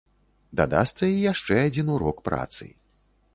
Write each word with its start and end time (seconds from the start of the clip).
Дадасца 0.61 1.03
і 1.11 1.19
яшчэ 1.33 1.59
адзін 1.67 1.93
урок 1.97 2.25
працы. 2.31 2.69